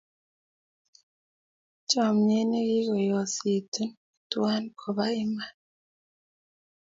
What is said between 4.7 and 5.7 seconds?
kobo iman